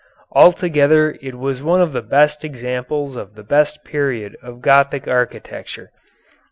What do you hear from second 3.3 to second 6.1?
the best period of Gothic Architecture."